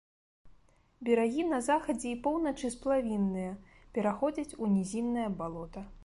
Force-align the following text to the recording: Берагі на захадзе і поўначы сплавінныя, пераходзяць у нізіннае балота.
Берагі 1.09 1.43
на 1.49 1.59
захадзе 1.67 2.07
і 2.11 2.13
поўначы 2.27 2.71
сплавінныя, 2.75 3.51
пераходзяць 3.97 4.57
у 4.63 4.71
нізіннае 4.79 5.27
балота. 5.43 5.85